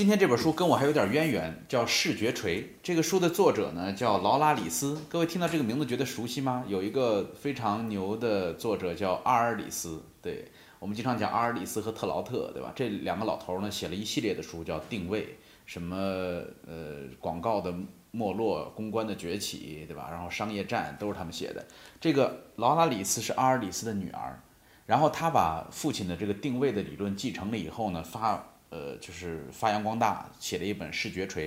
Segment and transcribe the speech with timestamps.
[0.00, 2.62] 今天这本书跟我还有点渊源，叫《视觉锤》。
[2.82, 4.98] 这个书的作者呢叫劳拉里斯。
[5.10, 6.64] 各位听到这个名字觉得熟悉吗？
[6.66, 10.02] 有一个非常牛的作者叫阿尔里斯。
[10.22, 12.72] 对我们经常讲阿尔里斯和特劳特，对吧？
[12.74, 15.24] 这两个老头呢写了一系列的书，叫《定位》，
[15.66, 15.94] 什么
[16.66, 17.70] 呃广告的
[18.10, 20.08] 没落、公关的崛起，对吧？
[20.10, 21.62] 然后商业战都是他们写的。
[22.00, 24.40] 这个劳拉里斯是阿尔里斯的女儿，
[24.86, 28.46] 然后她把父亲的这个定位的理论继承了以后呢，发。
[28.70, 31.46] 呃，就是发扬光大，写了一本《视觉锤》。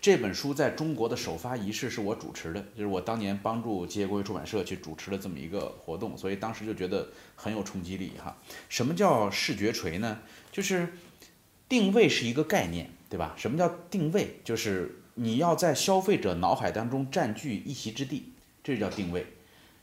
[0.00, 8.36] 这本书在中国的首发仪式是我主持的，就是我当年帮助吉野国际出版社去主持了这么一个活动，所以当时就觉得很有冲击力哈。
[8.68, 10.18] 什么叫视觉锤呢？
[10.52, 10.92] 就是
[11.68, 13.32] 定位是一个概念，对吧？
[13.38, 14.40] 什么叫定位？
[14.44, 19.26] 就是你要在消费者脑海当中占据一席之地，这叫定位。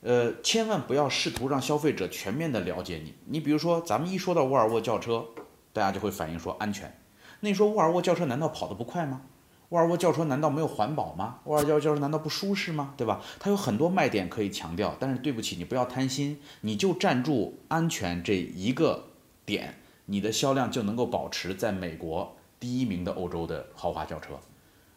[0.01, 3.15] 呃，千万不要试图让消费者全面的了解你。
[3.25, 5.25] 你比如说，咱们一说到沃尔沃轿车。
[5.73, 6.95] 大家就会反映说安全。
[7.39, 9.21] 那你说沃尔沃轿车难道跑得不快吗？
[9.69, 11.39] 沃尔沃轿车难道没有环保吗？
[11.45, 12.93] 沃尔沃轿车难道不舒适吗？
[12.97, 13.21] 对吧？
[13.39, 19.05] 它有很多卖点可以强调，但是对不起，你不要贪心，你就站住安全这一个
[19.45, 19.75] 点，
[20.07, 24.33] 你的销量就能够保持在美国第一名的欧洲的豪华轿车。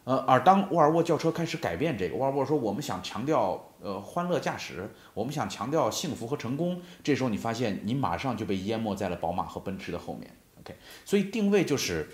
[0.03, 10.29] 呃，而当沃尔沃轿车开始改变这个，沃尔沃说我们想强调呃欢乐驾驶，我们想强调幸福和成功，这时候你发现你马上就被淹没在了宝马和奔驰的后面。
[11.05, 12.07] 所以定位就是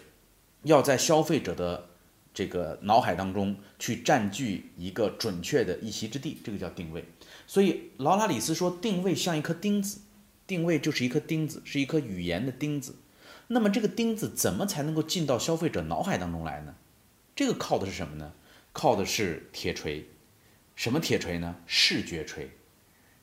[0.64, 1.90] 要在消费者的
[2.34, 7.06] 这个脑海当中去占据一个准确的一席之地，这个叫定位。
[7.46, 10.00] 所以劳拉里斯说，定位像一颗钉子，
[10.48, 12.96] 定位就是一颗钉子，是一颗语言的钉子。
[13.48, 16.76] 那么这个钉子怎么才能够进到消费者脑海当中来呢？
[17.36, 18.34] 这个靠的是什么呢？
[18.72, 20.08] 靠的是铁锤。
[20.76, 21.58] 什么铁锤呢？
[21.68, 22.52] 视觉锤。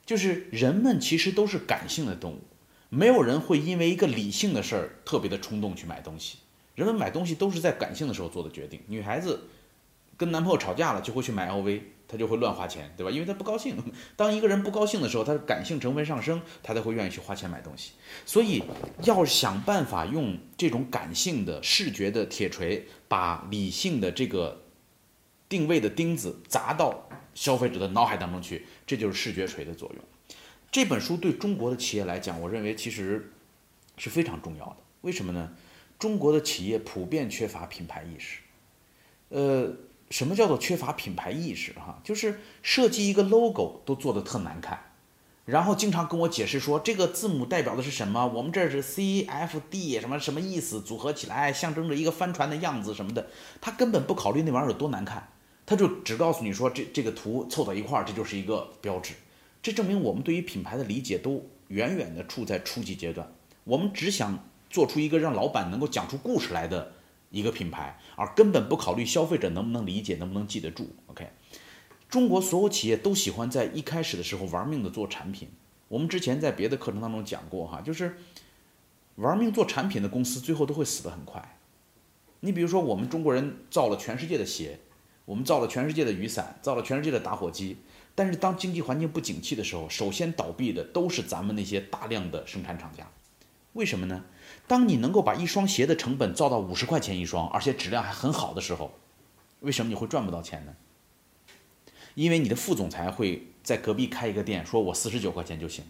[0.05, 2.41] 就是人们其实都是感性的动物。
[2.89, 6.39] 没有人会因为一个理性的事儿特别的冲动去买东西，
[6.75, 8.81] 人们买东西都是在感性的时候做的决定。
[8.87, 9.47] 女孩子
[10.17, 13.11] 跟男朋友吵架了，就会去买 LV，她就会乱花钱，对吧？
[13.11, 13.77] 因为她不高兴。
[14.15, 17.91] 当一个人不高兴的时候，他的感性成分上升，他才会愿意去花钱买东西。
[18.25, 18.63] 所以
[19.03, 24.63] 要想办法用这种感性的视觉的铁锤，把理性的这个
[25.47, 30.03] 定位的钉子砸到消费者的脑海当中去，这就是视觉锤的作用。
[30.71, 33.31] 这本书对中国的企业来讲，我认为其实
[33.97, 34.77] 是非常重要的。
[35.01, 35.51] 为什么呢？
[35.97, 38.39] 中国的企业普遍缺乏品牌意识。
[39.29, 39.73] 呃，
[40.11, 41.73] 什么叫做缺乏品牌意识？
[41.73, 44.91] 哈，就是设计一个 logo 都做得特难看，
[45.45, 53.27] 然后经常跟我解释说这个字母代表的是什么，我们这是 C F D 什么什么意思，组合起来象征着一个帆船的样子什么的。
[53.59, 55.29] 他根本不考虑那玩意儿有多难看，
[55.65, 59.15] 他就只告诉你说这这个图凑到一块儿，这就是一个标志。
[59.61, 63.33] 这证明我们对于品牌的理解都远远的处在初级阶段。
[63.63, 66.93] 我们只想做出一个让老板能够讲出故事来的
[67.29, 70.89] 一个品牌，而根本不考虑消费者能不能理解，能不能记得住。
[71.07, 71.29] OK，
[72.07, 75.49] 中国所有企业都喜欢在一开始的时候玩命的做产品。
[75.87, 78.17] 我们之前在别的课程当中讲过哈，就是
[79.15, 81.57] 玩命做产品的公司最后都会死得很快。
[82.39, 84.79] 你比如说，我们中国人造了全世界的鞋，
[85.25, 87.77] 我们造了全世界的雨伞，造了全世界的打火机。
[88.15, 93.07] 但是当经济环境不景气的时候，首先倒闭的都是咱们那些大量的生产厂家。
[93.73, 94.25] 为什么呢？
[94.67, 98.91] 当你能够把一双鞋的成本造到五十块钱一双，而且质量还很好的时候，
[99.61, 100.73] 为什么你会赚不到钱呢？
[102.15, 105.85] 因为你的副总裁会在隔壁开一个店，说我四十九块钱就行，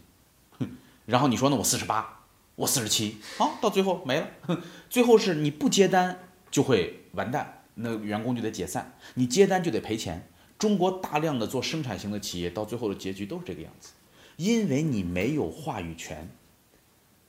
[0.60, 0.70] 哼
[1.08, 1.56] 然后你说呢？
[1.56, 2.26] 我四十八，
[2.56, 4.30] 我四十七，好，到最后没了。
[4.42, 6.20] 哼 最后是你不接单
[6.52, 10.29] 就会完蛋，那员工就得解散，你接单就得赔钱。
[10.60, 13.94] 中国大量的做生产型的企业，到最后的结局都是这个样子，
[14.36, 16.30] 因为你没有话语权。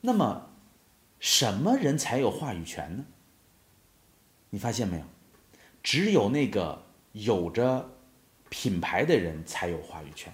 [0.01, 0.49] 那么，
[1.17, 3.05] 什么人才有话语权呢？
[4.49, 5.03] 你发现没有？
[5.81, 6.83] 只有那个
[7.13, 7.89] 有着
[8.49, 10.33] 品牌的人才有话语权。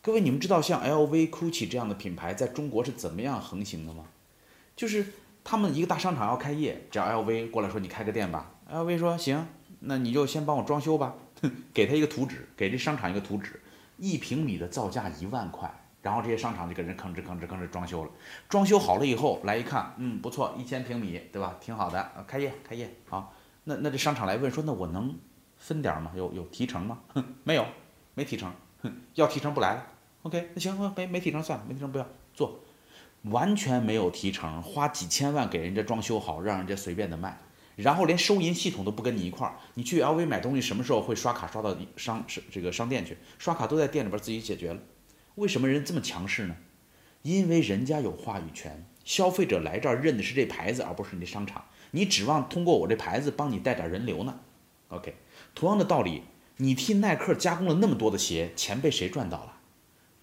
[0.00, 4.06] 各位，你们知道像 LV、GUCCI 这样的品牌在中国是怎么样横行的吗？
[4.74, 5.04] 就是
[5.44, 9.46] 他们一个大商场要开业，只要 LV 过来说你开个店吧，LV 说行，
[9.80, 11.14] 那你就先帮我装修吧。
[11.74, 13.60] 给他一个图纸，给这商场一个图纸，
[13.96, 15.72] 一平米的造价一万块，
[16.02, 18.10] 然后这些商场就给人吭哧吭哧吭哧装修了。
[18.48, 21.56] 装修好了以后，来一看，嗯，不错，一千平米，对吧？
[21.60, 23.34] 挺好的，开业，开业，好。
[23.64, 25.18] 那那这商场来问说，那我能
[25.56, 26.12] 分点吗？
[26.14, 26.98] 有有提成吗？
[27.08, 27.66] 哼， 没有，
[28.14, 28.52] 没提成。
[28.82, 29.86] 哼， 要提成不来了。
[30.22, 32.60] OK，那行，没没提成算了，没提成不要做，
[33.22, 37.38] 完全没有提成，花几千万给人家装修好，让人家随便的卖。
[37.76, 43.16] 然后连收银系统都不跟你一块儿，你去 LV 买东西什么时候会刷卡刷到商这个商店去？
[43.38, 44.80] 刷卡都在店里边自己解决了。
[45.36, 46.56] 为什么人这么强势呢？
[47.22, 51.64] 因为人家有话语权，消费者来这儿认的是这牌子，而不是你的商场。
[51.90, 54.40] 你指望通过我这牌子帮你带点人流呢
[54.88, 55.14] ？OK，
[55.54, 56.22] 同样的道理，
[56.56, 59.52] 你替耐克加工了那么多的鞋，钱被谁赚到了？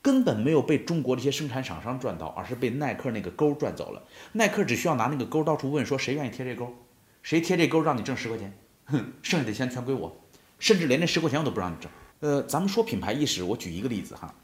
[0.01, 4.03] 根本没有被中国这些生产厂商赚到，而是被耐克那个钩赚走了。
[4.33, 6.75] 耐克只需要拿那个钩到处问，说谁愿意贴这钩，
[7.23, 8.53] 谁贴这钩让你挣十块钱，
[8.85, 10.23] 哼，剩下的钱全归我，
[10.59, 11.89] 甚至连那十块钱我都不让你挣。
[12.19, 14.35] 呃，咱们说品牌意识，我举一个例子哈，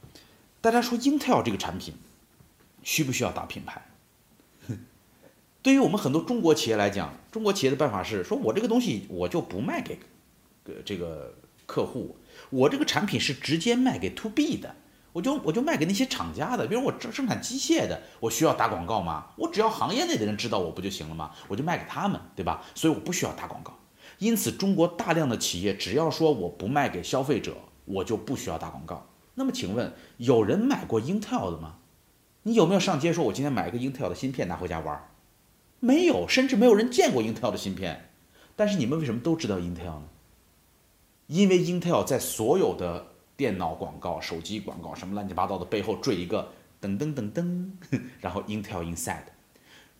[0.62, 1.94] 大家说 Intel 这个产品
[2.82, 3.86] 需不需要打品牌？
[5.62, 10.00] 对于我们很多中国企业来讲，中国企业的办法是说，我这个东西我就不卖给，
[10.64, 11.36] 呃，这个
[11.66, 12.18] 客户，
[12.50, 14.76] 我这个产品是直接卖给 To B 的。
[15.12, 19.28] 我就我就卖给那些厂家的，比如我生生产机械的，我需要打广告吗？
[19.36, 21.32] 我只要行业内的人知道我不就行了吗？
[21.48, 22.64] 我就卖给他们，对吧？
[22.76, 23.74] 所以我不需要打广告。
[24.20, 29.08] 因此，中国大量的企业只要说我不卖给消费者，我就不需要打广告。
[29.36, 31.76] 那么，请问有人买过 Intel 的吗？
[32.44, 35.10] 你有没有上街说，我今天买一个 Intel 的芯片拿回家玩？
[35.80, 38.12] 没有，甚至没有人见过 Intel 的芯片。
[38.56, 40.04] 但是你们为什么都知道 Intel 呢？
[41.28, 43.09] 因为 Intel 在所有的
[43.40, 46.52] 电脑广告、手机广告，什么乱七八糟的背后缀一个
[46.82, 47.70] 噔噔噔噔，
[48.20, 49.28] 然后 Intel Inside。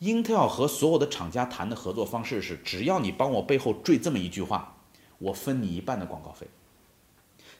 [0.02, 4.76] Intel 和所有的厂家谈的合作方式是，只要你帮我背后缀这么一句话，
[5.20, 6.48] 我分你一半的广告费。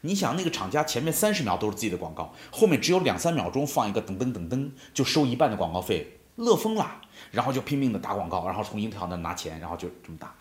[0.02, 7.00] 你想那个厂家前面三十秒都是自己的广告，后面只有两三秒钟放一个噔噔噔噔，就收一半的广告费，乐疯了。
[7.30, 10.34] 然后就拼命的打广告，然后从 Intel 那拿钱，然后就这么打，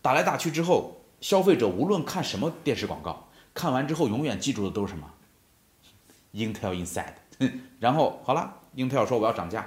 [0.00, 3.26] 打来打去之后，消费者无论看什么电视广告。
[3.54, 5.10] 看完之后，永远记住的都是什么
[6.34, 7.14] ？Intel Inside。
[7.80, 9.66] 然后好了，Intel 说我要涨价，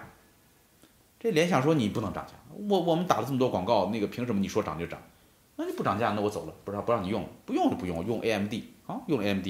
[1.19, 2.34] 这联想说你不能涨价，
[2.69, 5.01] 我我们打了这么多广告，那个凭什么你说涨就涨？
[5.57, 8.54] 那你不涨价，那我走了，不让不让你用了，不用就不用，用 AMD
[8.86, 9.48] 啊，用 AMD。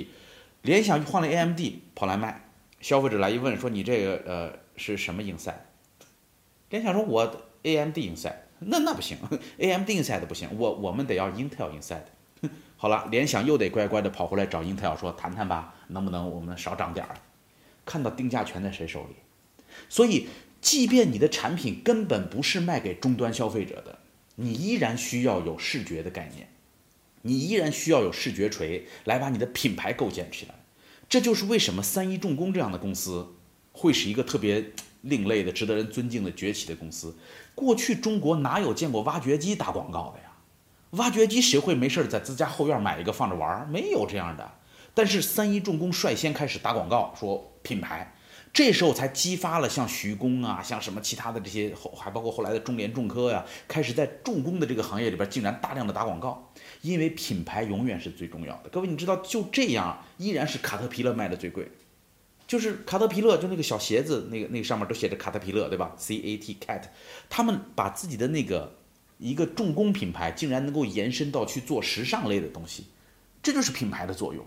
[0.64, 1.60] 联想换了 AMD
[1.94, 2.50] 跑来卖，
[2.82, 5.54] 消费者来一问说你这个呃是什么 Inside？
[6.70, 7.24] 联想说我
[7.64, 9.18] AMD Inside，那那不行
[9.60, 12.06] ，AMD Inside 不行，我我们得要 Intel Inside。
[12.80, 17.16] 好了，联想又得乖乖的跑回来找英特尔说谈谈吧，能不能我们少涨点儿？
[17.84, 19.16] 看到定价权在谁手里，
[19.90, 20.28] 所以
[20.62, 23.98] 即便你的产品根本不是卖给终端消费者的，
[24.36, 26.50] 你依然需要有视觉的概念，
[27.24, 30.54] 你依然需要有视觉锤来把你的品牌构建起来。
[31.10, 33.36] 这就是为什么三一重工这样的公司
[33.72, 34.64] 会是一个特别
[35.02, 37.18] 另类的、值得人尊敬的崛起的公司。
[37.56, 40.27] 过去中国哪有见过挖掘机打广告的呀？
[40.92, 43.70] 挖掘机谁会没事在自家后院买一个放着玩？
[43.70, 44.52] 没有这样的。
[44.94, 48.16] 但是三一重工率先开始打广告，说品牌，
[48.52, 56.52] 这时候才激发了像徐工啊，像什么其他的这些后，还包括后来的中联重科呀，开始在重工的这个行业里边竟然大量的打广告，
[56.82, 58.70] 因为品牌永远是最重要的。
[58.70, 61.70] 各位，你知道就这样，依然是卡特皮勒卖的最贵，
[62.48, 66.82] 就是卡特皮勒，就那个小鞋子，那个那个上面都写着卡特皮勒，对吧？C A T Cat，
[67.30, 68.78] 他们把自己的那个。
[69.18, 72.86] 一个重工品牌竟然能够延伸到去做时尚类的东西，
[73.42, 74.46] 这就是品牌的作用。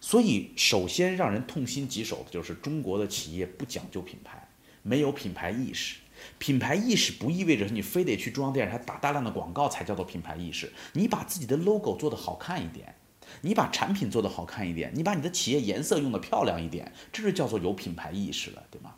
[0.00, 4.48] 所以，首先让人痛心疾首的就是中国的企业不讲究品牌，
[4.82, 5.96] 没有品牌意识。
[6.38, 10.70] 品牌意识不意味着你非得去中央电视台打大量的广告才叫做品牌意识。
[10.92, 12.94] 你把自己的 logo 做得好看一点，
[13.42, 18.94] 你把产品做得好看一点，你把你的企业颜色用得漂亮一点，这就叫做有品牌意识了，对吗？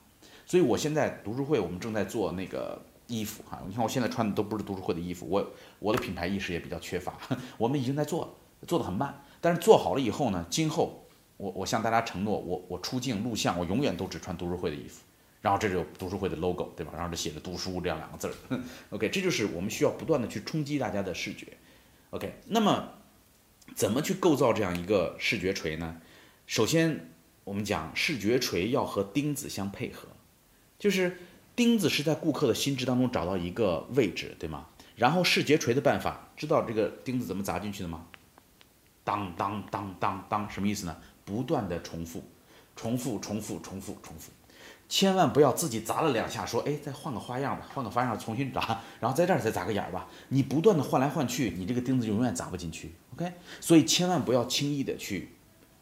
[0.46, 2.84] 所以我现在读书会，我们正在做那个。
[3.12, 7.12] 衣服哈，你看我现在穿的都不是读书会的衣服，我我的品牌意识也比较缺乏。
[7.58, 8.30] 我们已经在做了，
[8.66, 15.02] 做得很慢，但是做好了以后呢，今后我我向大家承诺，我我出镜录像，我永远都只穿读书会的衣服，
[15.42, 16.92] 然后这就读书会的 logo，对吧？
[16.94, 18.34] 然后这写着读书这样两个字儿。
[18.90, 21.48] OK，这就是我们需要不断的去冲击大家的视觉。
[22.10, 22.94] OK，那么
[23.74, 26.00] 怎么去构造这样一个视觉锤呢？
[26.46, 27.10] 首先
[27.44, 30.08] 我们讲视觉锤要和钉子相配合，
[30.78, 31.18] 就是。
[31.54, 34.66] 钉子是在顾客的心智当中找到一个位置，对吗？
[34.96, 38.06] 然后视觉锤的办法，知道这个钉子怎么砸进去的吗？
[39.04, 40.96] 当当当当当，什么意思呢？
[41.24, 42.22] 不断的重复，
[42.76, 44.30] 重复，重复，重复，重复，
[44.88, 50.08] 千万不要自己砸了两下，说，哎，再换个花样吧，换个花样重新砸，然后在这儿再砸个眼儿吧。
[50.28, 52.92] 你不断的换来换去，你这个钉子永远砸不进去。
[53.14, 55.30] OK，所以千万不要轻易的去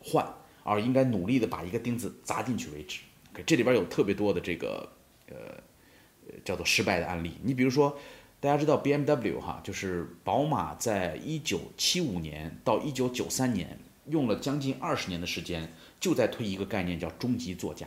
[0.02, 0.26] 换，
[0.62, 3.00] 而应该努力的把一个钉子砸进去为止。
[3.32, 4.88] OK，这里边有特别多的这个。
[5.30, 7.38] 呃，叫做失败的案例。
[7.42, 7.96] 你比如说，
[8.40, 17.86] 大家知道 B M W 哈，就是宝马在一九七五年到一九九三年用了将近二十年的时间，就在推一个概念叫中级座驾，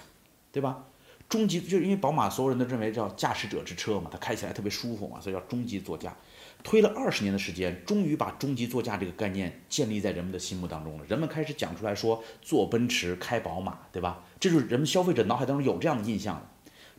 [0.51, 0.85] 对吧？
[1.29, 6.15] 中级就是因为宝马所有人都认为叫驾驶者之车嘛，它开起来特别舒服嘛，所以叫中级座驾。
[6.63, 11.05] 推了二十年的时间，终于把中级座驾这个概念建立在人们的心目当中了。
[11.05, 14.23] 人们开始讲出来说坐奔驰开宝马，对吧？
[14.39, 16.51] 这就是人们消费者脑海当中有这样的印象了。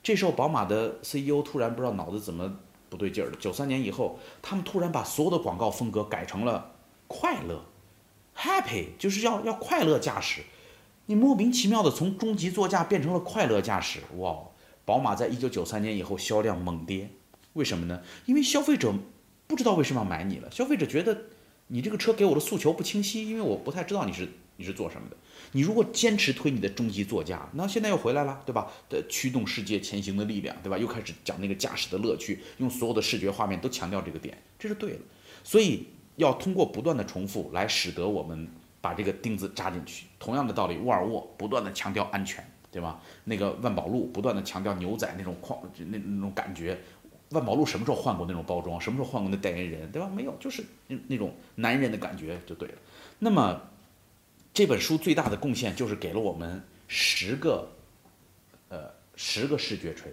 [0.04, 2.58] 这时候，宝马的 CEO 突然不知道脑子怎么
[2.90, 3.37] 不对劲儿了。
[3.40, 6.73] 九三年以后，他们突然把所有的广告风格改成了
[7.08, 7.64] 快乐
[8.37, 10.42] ，happy，就是要要快乐驾驶。
[11.06, 14.37] 你莫名其妙的从中级座驾变成了快乐驾驶，哇！
[14.84, 17.08] 宝马在一九九三年以后销量猛跌，
[17.54, 18.02] 为什么呢？
[18.26, 18.92] 因为消费者
[19.46, 21.23] 不知道为什么要买你了，消费者觉得
[21.68, 25.16] 你这个车给我的诉求不清晰，因为我不太知道你是你是做什么的。
[25.52, 28.70] 你如果坚持推你的终极座驾，那现在又回来了，对吧？
[28.88, 30.76] 的驱动世界前行的力量，对吧？
[30.78, 34.99] 又开始讲那个驾驶的乐趣，用所有的视觉画面都强调这个点，这是对的。
[35.42, 38.49] 所以要通过不断的重复来使得我们
[38.80, 40.06] 把这个钉子扎进去。
[40.18, 43.00] 同样的道理，沃尔沃不断的强调安全，对吧？
[43.25, 46.80] 那个万宝路不断的强调牛仔那种旷那那种感觉。
[47.30, 48.80] 万宝路什么时候换过那种包装？
[48.80, 50.08] 什么时候换过那代言人，对吧？
[50.08, 52.75] 没有，就是那那种男人的感觉就对了。
[53.18, 53.61] 那么。
[54.54, 57.68] 这本书最大的贡献就是给了我们十个，
[58.68, 60.12] 呃，十个视觉锤，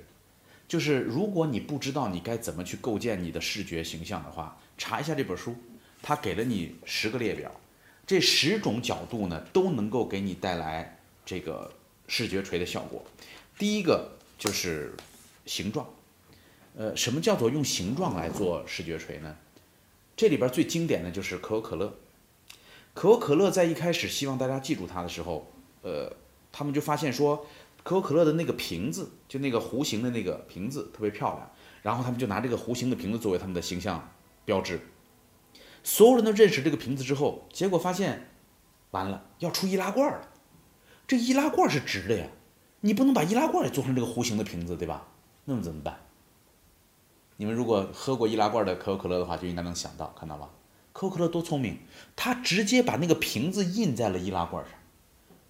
[0.68, 5.56] 就是如果你不知道你该怎么去构建你的视觉形象的话，查一下这本书，
[6.02, 7.52] 它给了你十个列表，
[8.08, 11.72] 这十种角度呢都能够给你带来这个
[12.08, 13.06] 视觉锤的效果。
[13.60, 14.96] 第一个就是
[15.46, 15.88] 形状，
[16.76, 19.38] 呃，什么叫做用形状来做视觉锤呢？
[20.18, 21.96] 这里边最经典的就是可口可乐。
[22.94, 25.48] 可口可乐在一开始希望大家记住它的时候，
[25.82, 26.12] 呃，
[26.52, 27.46] 他们就发现说，
[27.84, 34.12] 可口可乐的那个瓶子，就那个弧形的那个瓶子特别漂亮，然后他们就拿这个弧形的瓶子作为他们的形象
[34.44, 34.80] 标志。
[35.84, 38.30] 所有人都认识这个瓶子之后，结果发现，
[38.92, 40.28] 完了要出易拉罐了。
[41.08, 42.28] 这易拉罐是直的呀，
[42.82, 45.08] 你不能把易拉罐也做成这个弧形的瓶子，对吧？
[45.46, 45.98] 那么怎么办？
[47.38, 50.50] 你们如果喝过易拉罐的可口可乐的话，就应该能想到，看到吧？
[50.94, 51.80] 可口可乐多聪明，
[52.16, 54.74] 他直接把那个瓶子印在了易拉罐上。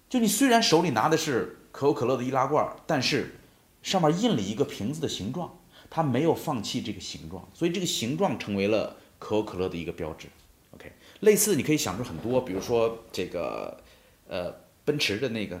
[0.08, 3.34] 就你虽然手里拿的是可口可乐的易拉罐，但是
[3.82, 5.58] 上面印了一个瓶子的形状，
[5.90, 10.28] 他没有放弃这个形状，所以这个形状成为了可口可乐的一个标志。
[10.72, 13.82] OK，类似你可以想出很多，比如说这个
[14.28, 15.60] 呃奔驰的那个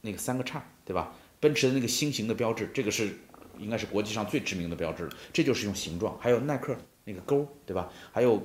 [0.00, 1.12] 那个三个叉，对吧？
[1.40, 3.18] 奔驰的那个星形的标志，这个是
[3.58, 6.16] 应该是国际上最知名的标志了，这就是用形状。
[6.20, 7.90] 还有耐克那个勾，对吧？
[8.12, 8.42] 还有。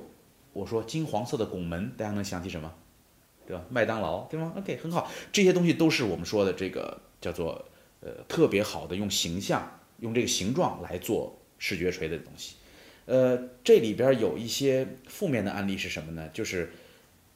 [0.56, 2.72] 我说金黄色的拱门，大家能想起什么？
[3.46, 3.62] 对吧？
[3.68, 7.62] 麦当劳，对吗？OK，很好，这些东西都是我们说的这个叫做
[8.00, 12.56] 呃特别好的用形象、用这个形状来做视觉锤的东西。
[13.04, 16.26] 呃，这里边有一些负面的案例是什么呢？
[16.32, 16.72] 就是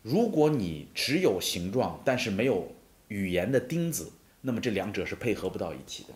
[0.01, 2.73] 如果你只有形状，但是没有
[3.09, 4.11] 语言的钉子，
[4.41, 6.15] 那么这两者是配合不到一起的。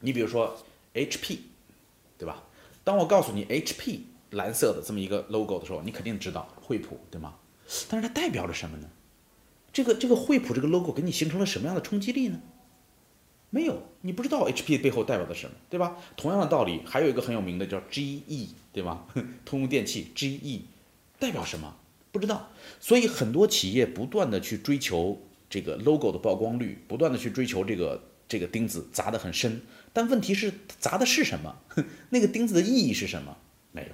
[0.00, 0.58] 你比如说
[0.92, 1.38] HP，
[2.18, 2.42] 对吧？
[2.82, 4.00] 当我告诉你 HP。
[4.30, 7.34] 蓝色的这么一个 logo 的时候，你肯定知道惠普，对吗？
[7.88, 8.88] 但是它代表着什么呢？
[9.72, 12.40] 这个这个惠普这个 logo 给你形成了什么样的冲击力呢？
[13.50, 15.96] 没有，你不知道 HP 背后代表的什么，对吧？
[16.16, 19.06] 同样的道理，还有一个很有名的叫 GE，对吗？
[19.44, 20.62] 通用电气 GE
[21.18, 21.76] 代表什么？
[22.10, 22.50] 不知道。
[22.80, 31.56] 所以很多企业不断的去追求这个 logo 的曝光率，不断的去追求这个这个钉子砸得很深，但问题是砸的是什么？
[32.10, 33.36] 那个钉子的意义是什么？
[33.72, 33.88] 没有。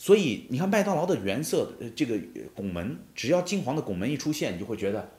[0.00, 2.16] 所以你看麦当劳的原色，呃，这个
[2.54, 5.10] 拱门，只要金黄的拱门一出现，你就会觉得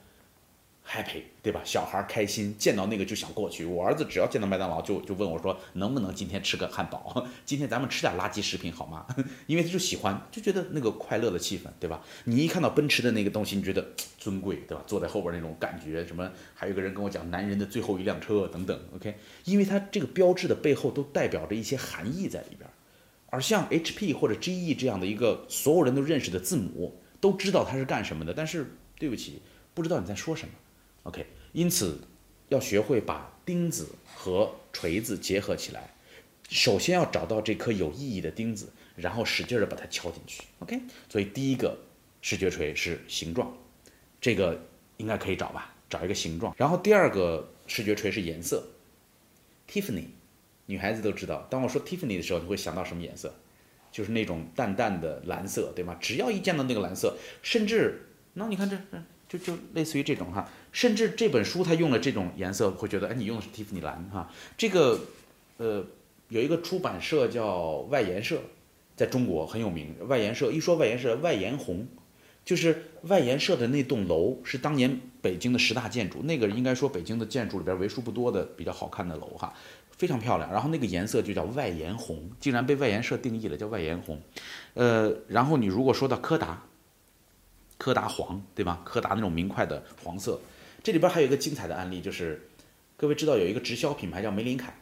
[0.88, 1.60] happy，对吧？
[1.62, 3.66] 小孩开心，见到那个就想过去。
[3.66, 7.28] 我儿子只要见到麦当劳，就就问我说，能不能今天吃个汉堡？
[7.44, 9.06] 今天咱们吃点垃圾食品好吗？
[9.46, 12.02] 因为他就喜欢，就觉得那个快乐的气氛，对吧？
[12.24, 14.82] 你一看到奔驰的那个东西，你觉得尊贵，对吧？
[14.86, 16.32] 坐在后边那种感觉，什么？
[16.54, 19.14] 还有个人跟我讲，男人的最后一辆车等等，OK？
[19.44, 22.69] 因为它这个标志的背后都代表着一些含义在里边。
[23.30, 29.40] 而像 HP 或者 GE 这样的一个所有人都认识的字母，都知道它是干什么的，但是对不起，
[29.72, 30.54] 不知道你在说什么。
[31.04, 32.00] OK，因此
[32.48, 35.94] 要学会把钉子和锤子结合起来，
[36.48, 40.42] 首先要找到这颗有意义的钉子，然后使劲的把它敲进去。
[40.58, 41.78] OK，所以第一个
[42.20, 43.56] 视觉锤是形状，
[44.20, 44.60] 这个
[44.96, 45.74] 应该可以找吧？
[45.88, 46.54] 找一个形状。
[46.56, 48.66] 然后第二个视觉锤是颜色
[49.68, 50.04] ，Tiffany。
[50.70, 53.34] 女孩子都知道，当我说 Tiffany 的时候，你会想到什么颜色？
[53.90, 55.96] 就是那种淡淡的蓝色，对吗？
[56.00, 58.78] 只要一见到那个蓝色，甚至那你看这，
[59.28, 64.32] 就就类似于这种哈，甚至这本书它用了这种颜色，会觉得哎，你用的是 Tiffany 蓝哈。
[64.56, 65.00] 这个
[65.56, 65.84] 呃，
[66.28, 68.40] 有一个出版社叫外研社，
[68.94, 69.96] 在中国很有名。
[70.06, 71.88] 外研社一说外研社，外研红，
[72.44, 79.52] 就是外研社的那栋楼是当年北京的十大建筑，那个应该说北京的建筑里边为数不多的比较好看的楼哈。
[80.00, 84.18] 非常漂亮，然后那个颜色就叫外颜红，竟然被外研社定义了叫外颜红，
[84.72, 86.64] 呃，然后你如果说到柯达，
[87.76, 88.80] 柯达黄对吧？
[88.82, 90.40] 柯达那种明快的黄色，
[90.82, 92.48] 这里边还有一个精彩的案例，就是
[92.96, 94.74] 各位知道有一个直销品牌叫玫琳凯，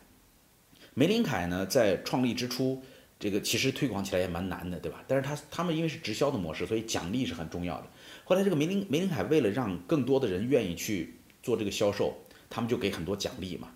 [0.94, 2.80] 玫琳凯呢在创立之初，
[3.18, 5.02] 这个其实推广起来也蛮难的，对吧？
[5.08, 7.88] 但是他他们因为是直销的模式，所以奖励是很重要的。
[8.22, 12.16] 后来这个梅林梅林凯为了让更多的人愿意去做这个销售，
[12.48, 13.68] 他们就给很多奖励嘛。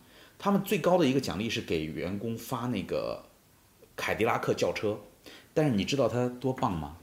[0.44, 3.26] 他们最高的一个奖励是给员工发那个
[3.94, 4.98] 凯迪拉克轿车，
[5.54, 6.96] 但是你知道他多棒吗？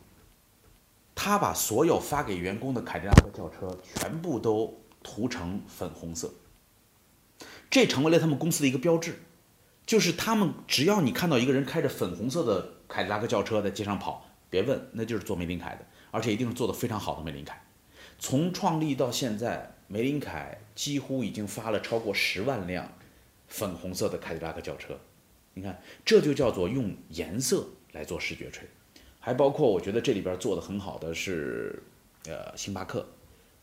[1.16, 6.30] 他把所有发给员工的凯迪拉克轿车全部都涂成粉红色，
[7.70, 9.16] 这成为了他们公司的一个标志。
[9.86, 17.64] 就是他们，只要你看到一个人开着粉红色的凯迪拉克轿车在街上跑，别问，那就是做梅林凯的，而且一定是做的非常好的梅林凯。
[18.20, 22.92] 从创立到现在，梅林凯几乎已经发了超过十万辆
[23.50, 24.98] 粉红色的凯迪拉克轿车。
[25.54, 28.66] 你看，这就叫做用颜色来做视觉锤。
[29.20, 31.84] 还包括，我觉得这里边做的很好的是，
[32.26, 33.06] 呃，星巴克，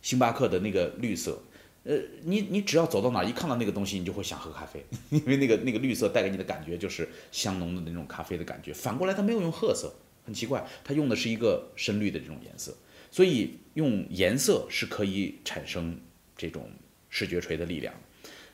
[0.03, 1.41] 星巴克的那个绿色。
[1.85, 8.75] 呃，你你只要走到哪一看到那个东西，你就会想喝咖啡， 因为那个那个绿色带给你的感觉就是香浓的那种咖啡的感觉。
[8.75, 12.75] 反过来，它没有用褐色，很奇怪，它用的是一个深绿的这种颜色。
[13.11, 15.99] 所以用颜色是可以产生
[16.37, 16.69] 这种
[17.09, 17.95] 视觉锤的力量。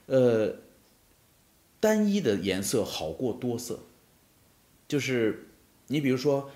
[0.07, 0.55] 呃，
[1.83, 3.81] 单一的颜色好过多色，
[4.87, 5.49] 就是
[5.89, 6.49] 你比如说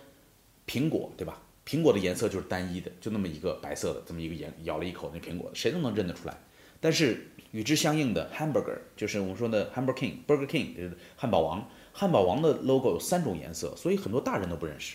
[0.68, 1.42] 苹果，对吧？
[1.66, 6.38] 苹果的颜色就是单一的，就那么一个白色的这么一个颜，咬了一口那苹果，谁都能认得出来。
[6.80, 14.94] 但是与之相应的 hamburger 就是我们说的 Hamburger King Burger King 汉堡王，汉堡王的 logo 有三种颜色，所以很多大人都不认识。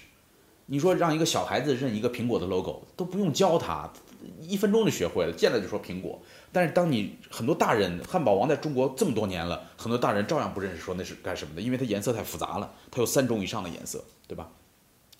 [0.67, 3.91] 你说让一个小孩子认一个苹果的 logo 都不用教他，
[4.39, 6.21] 一分钟就学会了，见了就说苹果。
[6.51, 14.49] 但是当你很多大人，汉堡王在中国这么多年了，很多大人照样不认识，说那是干什么的，因为它颜色太复杂了，它有三种以上的颜色，对吧？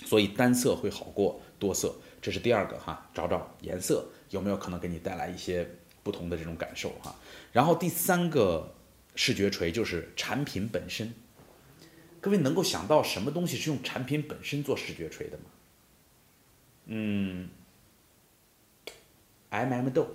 [0.05, 5.69] 所以单色会好过多色，这是第二个哈，找找颜色有没有可能给你带来一些。
[6.03, 7.15] 不同的这种感受哈，
[7.51, 8.73] 然后第三个
[9.13, 11.13] 视觉锤就是产品本身。
[12.19, 15.43] 各位能够想到什么东西是用产品本身做视觉锤的吗？
[16.85, 17.49] 嗯
[19.51, 20.07] ，M M 豆。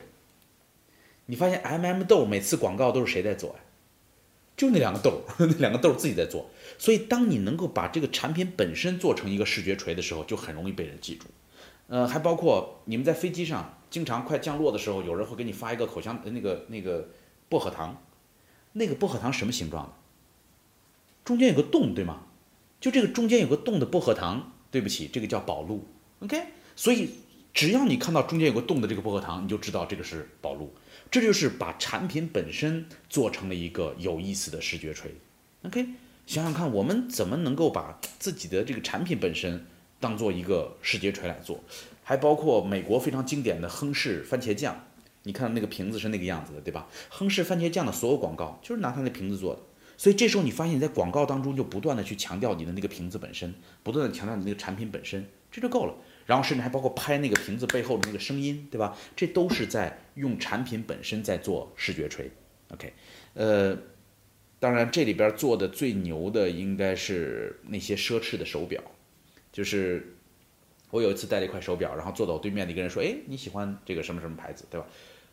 [1.27, 3.57] 你发现 M M 豆每次广告都是谁在做呀？
[4.57, 6.49] 就那两个豆， 那两个豆自己在做。
[6.79, 11.27] 所以当你能够把这个产品本身做成一个视觉锤的时候，就很容易被人记住。
[11.89, 13.75] 呃，还包括你们在飞机上。
[13.89, 17.09] 经常快降落的时候，有人会给你发一个口香那个那个
[17.49, 18.03] 薄荷糖，
[18.73, 19.93] 那个薄荷糖什么形状的？
[21.25, 22.23] 中间有个洞，对吗？
[22.81, 25.87] 就这个中间有个洞的薄荷糖，对不起，这个叫宝路。
[26.19, 26.43] OK，
[26.75, 27.11] 所以
[27.55, 30.75] 只要你看到中间有个洞的这个薄荷糖，你就知道这个是宝路。
[31.11, 35.15] 这就是把产品本身做成了一个有意思的视觉锤。
[35.63, 35.87] OK，
[36.27, 39.65] 想想看，我们怎么能够把自己的这个产品本身
[39.99, 41.61] 当做一个视觉锤来做？
[42.03, 44.85] 还包括美国非常经典的亨氏番茄酱，
[45.25, 46.87] 你看那个瓶子是那个样子的，对吧？
[47.09, 49.61] 亨氏番茄酱的所有广告就是拿它那瓶子做的，
[49.97, 55.95] 所以这时候你发现你在广告当中就不断的去强调你的那个瓶子本身，不断的强调你那个产品本身，这就够了。
[56.27, 58.95] 然后甚至还包括拍那个瓶子背后的那个声音，对吧？
[59.17, 62.31] 这都是在用产品本身在做视觉锤。
[62.69, 62.93] OK，
[63.33, 63.79] 呃，
[64.59, 68.83] 当然这里边做的最牛的应该是那些奢侈的手表，
[69.51, 70.13] 就是。
[70.93, 74.87] 我有一次戴了一块手表，然后坐在我对面的一个人说：“哎，你喜欢这个什么什么牌子，对吧？”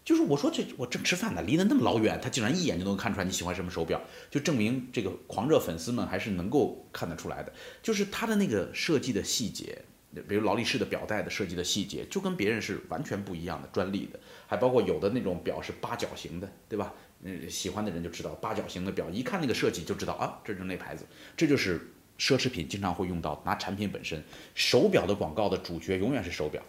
[0.03, 4.01] 就是我说这我正吃饭呢，离得那么老远，他竟然一眼就能看出来你喜欢什么手表，
[4.31, 7.53] 就证明这个狂热粉丝们还是能够看得出来的。
[7.83, 9.83] 就是他的那个设计的细节，
[10.21, 14.19] 比如劳力士的表带的设计的细节，就跟别人是完全不一样的，专利的。
[14.47, 16.93] 还包括有的那种表是八角形的，对吧？
[17.23, 21.79] 嗯，喜欢的人就知道八角形的表，一看那个设计就知道啊，这就是那牌子，这就是。
[22.19, 24.23] 奢侈品经常会用到拿产品本身，
[24.53, 26.61] 手表的广告的主角永远是手表。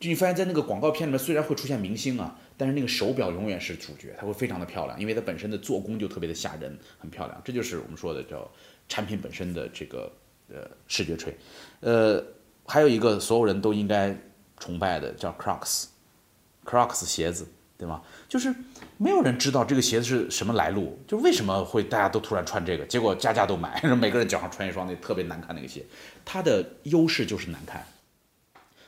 [0.00, 7.40] 就你发现，在那个广告片里面，虽然会出现明星啊，但是那个手表永远是主角，它会非常的漂亮，因为它本身的做工就特别的吓人，很漂亮。
[7.44, 8.50] 这就是我们说的叫
[8.88, 10.10] 产品本身的这个
[10.48, 11.36] 呃视觉锤。
[11.80, 12.24] 呃，
[12.66, 14.16] 还有一个所有人都应该
[14.58, 17.46] 崇拜的叫 Crocs，Crocs 鞋子，
[17.78, 18.02] 对吗？
[18.28, 18.54] 就是。
[18.98, 25.84] 没有人知道这个鞋子是什么来路，就为什么会大家都突然穿这个，结果家家都买，每个人脚上穿一双那特别难看那个鞋。
[26.24, 27.84] 它的优势就是难看，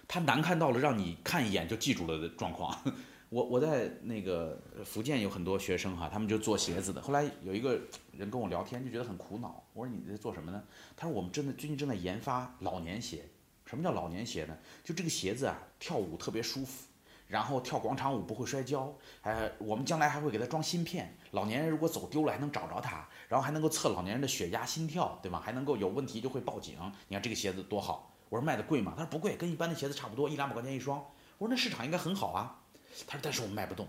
[0.08, 2.74] 它难看到了让你看一眼就记住了的状况。
[3.28, 7.02] 我我在那个福建有很多学生哈，他们就做鞋子的。
[7.02, 7.78] 后来有一个
[8.16, 9.62] 人跟我聊天，就觉得很苦恼。
[9.74, 10.62] 我说你在做什么呢？
[10.96, 13.26] 他说我们真的最近正在研发老年鞋。
[13.68, 14.56] 什么叫老年鞋呢？
[14.82, 16.84] 就这个鞋子啊，跳舞特别舒服。
[17.26, 25.38] 然后跳广场舞不会摔跤，呃，我们将来还会给它装芯片，老年人如果走丢了还能找着它，然后还能够测老年人的血压、心跳，对吗？
[25.44, 26.76] 还能够有问题就会报警。
[27.06, 28.10] 你看这个鞋子多好！
[28.30, 28.94] 我说卖的贵吗？
[28.96, 31.04] 他说不贵，跟一般的鞋子差不多，一两百块钱一双。
[31.36, 32.60] 我说那市场应该很好啊。
[33.06, 33.86] 他说但是我们卖不动。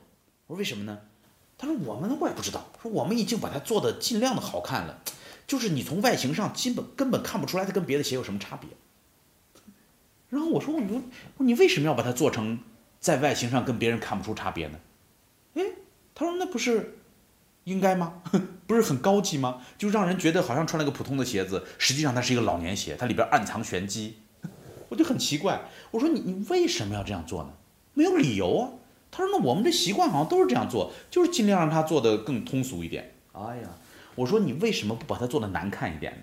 [0.48, 1.00] 我说为什么呢？
[1.58, 2.66] 他说我们我也不知道。
[2.82, 5.02] 说我们已经把它做的尽量的好看了，
[5.48, 8.70] 就是你从外形上基本根本看不出来它跟别的鞋有什么差别。
[10.30, 11.02] 然后我说你
[11.38, 12.60] 你为什么要把它做成
[13.00, 14.80] 在外形上跟别人看不出差别呢？
[15.56, 15.64] 哎，
[16.14, 17.00] 他说那不是
[17.64, 18.22] 应该吗？
[18.68, 19.62] 不是很高级吗？
[19.78, 24.18] 就让人觉得好像穿了个普通的鞋子，实际上它是一个老年鞋，它里边暗藏玄机。
[24.90, 25.62] 我就很奇怪，
[25.92, 27.50] 我说你你为什么要这样做呢？
[27.94, 28.70] 没有理由啊。
[29.12, 33.16] 他说那我们这习惯好像都是这样做，就是尽量让它做的更通俗一点。
[33.34, 33.70] 哎呀，
[34.14, 36.20] 我说你为什么不把它做的难看一点呢？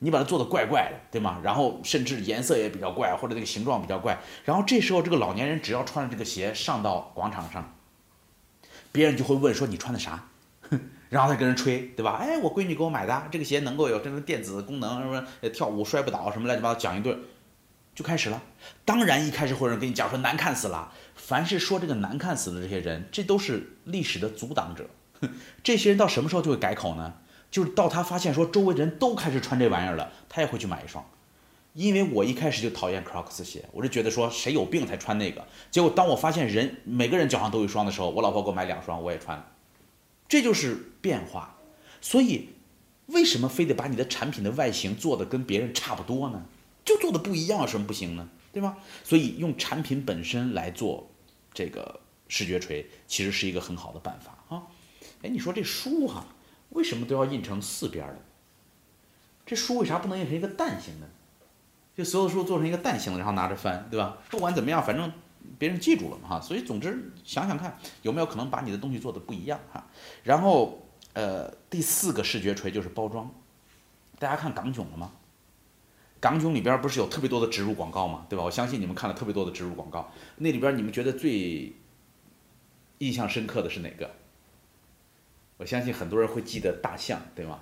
[0.00, 1.40] 你把它做的怪怪的，对吗？
[1.42, 4.18] 然后甚至颜色也比较怪，或者这个形状比较怪。
[4.44, 7.74] 然后这时候这个老年人只要穿着这个鞋上到广场上，
[8.90, 10.28] 别人就会问说你穿的啥？
[11.10, 12.18] 然后他跟人吹，对吧？
[12.20, 17.18] 哎，我闺女给我买的这个鞋，能够有这个电子功能，什么跳舞摔不倒，什么乱七八糟讲一顿，
[17.94, 18.40] 就开始了。
[18.84, 20.92] 当然一开始会有人跟你讲说难看死了。
[21.14, 24.88] 凡是说这个难看死的这些人，这都是历史的阻挡者。
[25.62, 27.14] 这些人到什么时候就会改口呢？
[27.50, 31.04] 就是到他发现说周围人都开始穿这玩意儿了，他也会去买一双。
[31.72, 35.46] 因为我一开始就讨厌 Crocs 鞋，我就觉得说谁有病才穿那个。
[35.70, 39.52] 结果当我发现人每个人脚上都有一双的时候，我老婆给我买两双，我也穿。
[40.28, 41.56] 这就是变化。
[42.00, 42.48] 所以
[43.06, 46.44] 为什么非得把你的产品的外形做的跟别人差不多呢？
[46.84, 48.28] 就做的不一样有什么不行呢？
[48.52, 48.76] 对吗？
[49.04, 51.08] 所以用产品本身来做
[51.54, 54.62] 这个视觉锤，其实是一个很好的办法啊。
[55.22, 56.26] 哎，你说这书哈，
[56.70, 58.16] 为什么都要印成四边的？
[59.46, 61.08] 这书为啥不能印成一个蛋形的？
[61.96, 64.16] 就所有的书做成一个蛋形的，然后拿着翻，对吧？
[64.30, 65.12] 不管怎么样，反正
[65.58, 66.40] 别人记住了嘛哈。
[66.40, 69.84] 所以总之想想看，有没有可能把你的东西做的不一样哈？
[70.22, 73.30] 然后呃，第四个视觉锤就是包装。
[74.18, 75.12] 大家看港囧了吗？
[76.20, 78.26] 港囧里边不是有特别多的植入广告吗？
[78.28, 78.44] 对吧？
[78.44, 81.72] 我相信你们看了特别多的植入广告，那里边你们觉得最
[82.98, 84.10] 印象深刻的是哪个？
[85.60, 87.60] 我相信很多人会记得大象，对吗？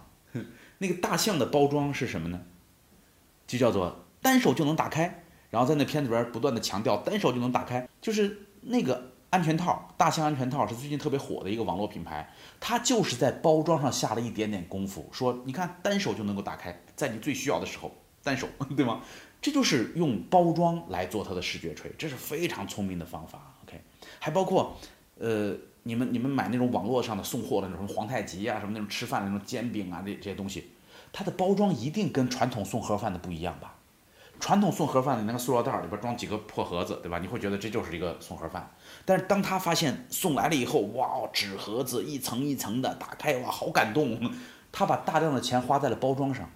[0.79, 2.41] 那个大象的包装是什么呢？
[3.45, 19.03] 就叫做单手就能打开，然后在那片子里边不断的强调单手就能打开，就是那个安全套，大象安全套是最近特别火的一个网络品牌，它就是在包装上下了一点点功夫，说你看单手就能够打开，在你最需要的时候单手， 对吗？
[19.43, 23.57] 这就是用包装来做它的视觉锤，这是非常聪明的方法。
[23.65, 23.81] OK，
[24.21, 24.79] 还包括
[25.19, 25.57] 呃。
[25.89, 30.73] 你们你们买那种网络上的送货的那种皇太极啊，什么那种吃饭的那种煎饼啊，这这些东西，
[31.15, 33.77] 它的包装一定跟传统送盒饭的不一样吧？
[34.39, 37.19] 传统送盒饭的那个塑料袋里边装几个破盒子，对吧？
[37.21, 38.71] 你会觉得这就是一个送盒饭。
[39.07, 44.21] 但是当他发现送来了以后，哇，纸盒子一层一层的打开，哇，好感动。
[44.71, 46.51] 他把大量的钱花在了包装上，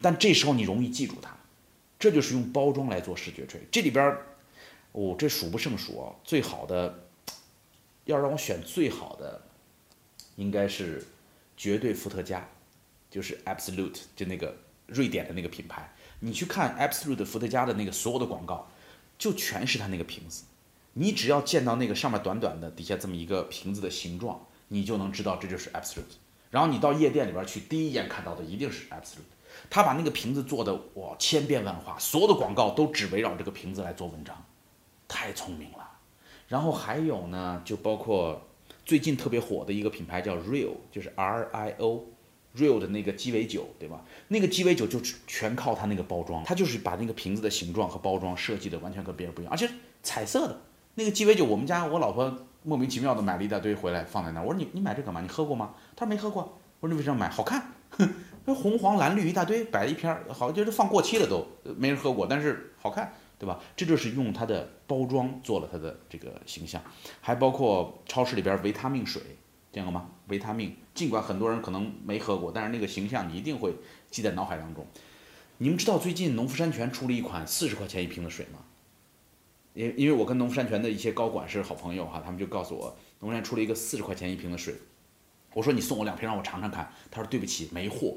[0.00, 1.36] 但这时候你容易记住它，
[1.98, 3.60] 这就是用包装来做视觉锤。
[3.70, 4.16] 这里边，
[4.92, 7.04] 哦，这数不胜数啊，最好的。
[8.08, 9.42] 要让我选最好的，
[10.36, 11.06] 应该是
[11.58, 12.48] 绝对伏特加，
[13.10, 15.94] 就是 Absolute，就那个瑞典的那个品牌。
[16.20, 18.66] 你去看 Absolute 伏特加的那个所有的广告，
[19.18, 20.44] 就全是它那个瓶子。
[20.94, 26.16] 你只要见到那个上面短短的，底下这么一个瓶子的形状，你就能知道这就是 Absolute。
[26.50, 29.36] 然后你到夜店里边去，第一眼看到的一定是 Absolute。
[29.68, 34.46] 他把那个瓶子做的哇千变万化，所有的广告都只围绕这个瓶子来做文章，
[35.06, 35.87] 太聪明了。
[36.48, 38.40] 然后还有呢，就包括
[38.84, 44.02] 最近特别火的一个品牌叫 Rio，就是 R I O，Rio 的那个鸡尾酒，对吧？
[44.28, 49.68] 那个鸡尾酒就全靠它那个包装，它就是把那个瓶子的形状和包装设计的完全跟别人不一样，而且
[50.02, 50.58] 彩色的
[50.94, 55.20] 那个鸡尾酒，我们家我老婆莫名其妙的买了一大堆回来放在那儿，我说你你买这干嘛？
[55.20, 55.74] 你喝过吗？
[55.94, 56.58] 她说没喝过。
[56.80, 57.28] 我说你为什么买？
[57.28, 57.72] 好看，
[58.44, 63.12] 那红黄蓝绿一大堆摆了一片儿，好就是放过期了都没人喝过，但是好看。
[63.38, 63.60] 对吧？
[63.76, 66.82] 这就是用它的包装做了它的这个形象，
[67.20, 69.22] 还包括超市里边维他命水，
[69.72, 70.10] 见过吗？
[70.26, 73.74] 维他命，尽管很多人可能没喝过，但是那个形象你一定会
[74.10, 74.84] 记在脑海当中。
[75.58, 78.58] 你们知道最近农夫山泉出了一款四十块钱一瓶的水吗？
[79.74, 84.74] 因因为我跟农夫山泉的一些高管是好朋友哈，他们就告诉我，农夫山泉出了一个四十块钱一瓶的水。
[85.54, 88.16] 我说你送我两瓶让我尝尝看，他说对不起，没货。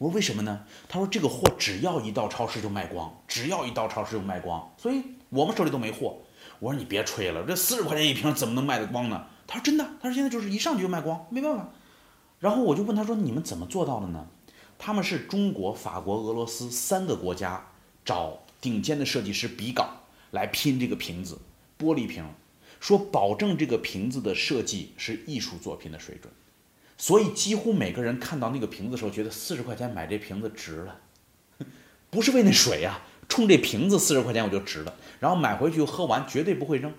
[0.00, 0.64] 我说为什么呢？
[0.88, 6.16] 他说这个货只要一到超市就卖光，只要一到超市就卖光，所以我们手里都没货。
[6.58, 9.26] 我说你别吹了，这四十块钱一瓶怎么能卖得光呢？
[9.46, 11.68] 他说真的，他说现在就是一上去就卖光，没办法。
[12.38, 14.26] 然后我就问他说你们怎么做到的呢？
[14.78, 17.62] 他们是中国、法国、俄罗斯三个国家
[18.02, 19.90] 找顶尖的设计师比稿
[20.30, 21.38] 来拼这个瓶子，
[21.78, 22.24] 玻璃瓶，
[22.80, 26.32] 说保证这个瓶子的设计是艺术作品的水准。
[27.00, 31.00] 所以几乎每个人看到那个瓶子的时候，觉得四十块钱买这瓶子值了，
[32.10, 34.94] 不是为那水啊，冲这瓶子四十块钱我就值了。
[35.18, 36.92] 然后买回去喝完绝对不会扔，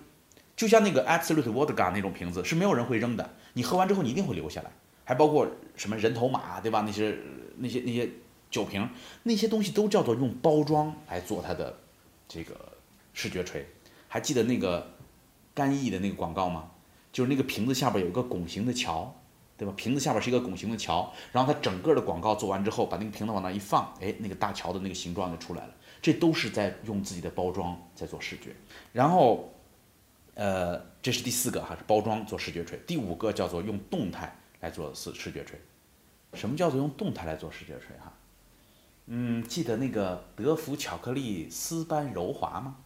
[0.56, 4.72] 就像那个 Absolute Vodka 那种瓶子是没有人会扔的，你喝完之后你一定会留下来。
[5.04, 6.82] 还包括什么人头马对吧？
[6.84, 7.16] 那些
[7.58, 8.10] 那些那些
[8.50, 8.90] 酒瓶，
[9.22, 11.78] 那些东西都叫做用包装来做它的
[12.26, 12.56] 这个
[13.14, 13.64] 视觉锤。
[14.08, 14.94] 还记得那个
[15.54, 16.70] 干邑的那个广告吗？
[17.12, 19.21] 就是那个瓶子下边有一个拱形的桥，
[19.62, 19.72] 对吧？
[19.76, 25.74] 瓶子下边是一个拱形的桥，然后它整个的广告做完之后，把那个瓶子往那一放，哎，那个大桥的那个形状就出来了。
[26.00, 28.56] 这都是在用自己的包装在做视觉。
[28.92, 29.54] 然后，
[30.34, 32.76] 呃，这是第四个哈，是包装做视觉锤。
[32.88, 35.60] 第五个叫做用动态来做视视觉锤。
[36.34, 38.12] 什么叫做用动态来做视觉锤哈？
[39.06, 42.78] 嗯，记得那个德芙巧克力丝般柔滑吗？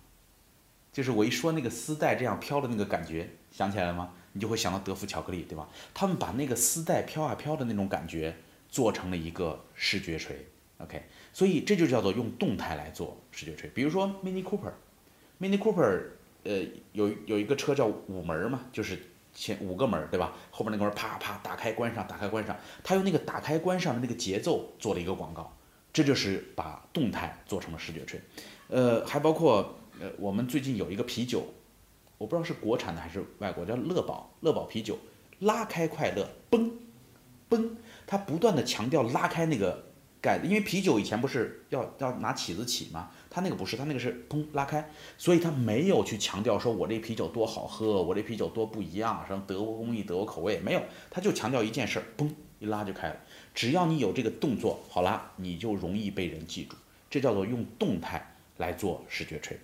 [0.93, 4.13] 就是我一说那个丝带这样飘的那个感觉，想起来了吗？
[4.37, 5.67] 你就会想到德芙巧克力，对吧？
[5.95, 8.37] 他们把那个丝带飘啊飘的那种感觉
[8.69, 10.47] 做成了一个视觉锤
[10.77, 13.71] ，OK，所以这就叫做用动态来做视觉锤。
[13.71, 16.03] 比如说 Mini Cooper，Mini Cooper，
[16.45, 18.99] 呃，有有一个车叫五门嘛，就是
[19.35, 20.35] 前五个门，对吧？
[20.51, 25.51] 后边那个门啪啪打开关上，打开关上，他用那个打开关上的那个节奏做了一个广告，
[25.95, 28.21] 这就是把动态做成了视觉锤。
[28.69, 29.79] 呃，还包括。
[29.99, 31.43] 呃，我们最近有一个啤酒，
[32.19, 34.99] 我不知道是国产的还是外国，叫乐宝，乐宝啤酒，
[35.41, 36.71] 拉开快乐，嘣，
[37.49, 37.71] 嘣，
[38.07, 39.85] 它不断的强调拉开那个
[40.21, 43.11] 盖子，因为啤酒以前不是要要拿起子起吗？
[43.29, 53.17] 它那个不是，它那个是砰拉开，所以它没有去强调说我这啤酒多好喝，我这啤酒多不一样，什么德国工艺、德国口味没有，它就强调一件事儿，嘣一拉就开了。
[53.55, 56.77] 只要你有这个动作，好啦，你就容易被人记住，
[57.11, 59.59] 这叫做用动态来做视觉锤。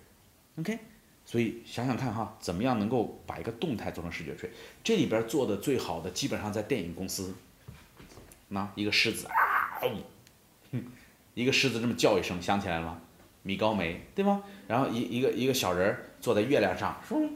[0.59, 0.77] OK，
[1.33, 4.47] 所以想想看哈，怎么样能够把一个动态做成视觉锤？
[4.83, 7.33] 这里边做的最好的，基本上在电影公司，
[8.49, 9.81] 那一个狮子啊，
[10.71, 10.83] 哼，
[11.33, 13.01] 一个狮子这么叫一声，想起来了吗？
[13.41, 14.43] 米高梅，对吗？
[14.67, 17.27] 然后一一个一个小人坐在月亮上，嗖，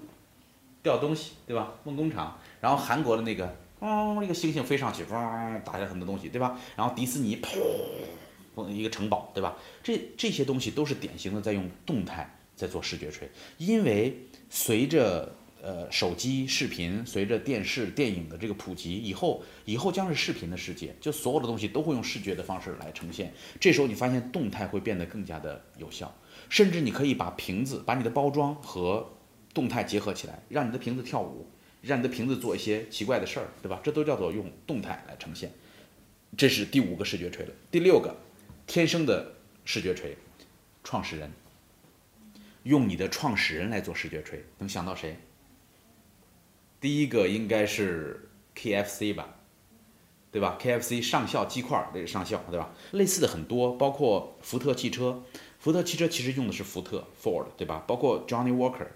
[0.84, 1.74] 掉东西，对吧？
[1.84, 2.40] 梦工厂。
[2.62, 6.56] 然后韩国的那个，嗯，一个猩猩飞上去，哇，打下很多东西，对吧？
[6.76, 9.58] 然后迪士尼，砰，一个城堡，对吧？
[9.82, 12.37] 这这些东西都是典型的在用动态。
[12.58, 14.17] 在做视觉锤，因为
[14.50, 23.32] 随着呃手机视频、随着电视电影的这个普及，以后以后将是视频的世界，就所有的东西都会用视觉的方式来呈现。
[23.60, 26.12] 这时候你发现动态会变得更加的有效，
[26.50, 29.08] 甚至你可以把瓶子、把你的包装和
[29.54, 31.48] 动态结合起来，让你的瓶子跳舞，
[31.84, 33.80] 让你的瓶子做一些奇怪的事儿，对吧？
[33.84, 35.52] 这都叫做用动态来呈现。
[36.36, 37.54] 这是第五个视觉锤了。
[37.70, 38.15] 第六个，
[38.65, 40.17] 天生的视觉锤，
[40.84, 41.32] 创始人。
[42.68, 45.18] 用你的创始人来做视觉锤，能想到谁？
[46.80, 49.36] 第一个应该是 KFC 吧，
[50.32, 52.72] 对吧？KFC 上校鸡块这个上校，对吧？
[52.92, 55.24] 类似的很多，包括福特汽车，
[55.60, 57.84] 福特汽车其实用的是福特 Ford，对吧？
[57.88, 58.88] 包括 Johnny Walker，